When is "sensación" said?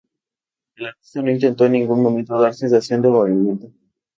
2.55-3.03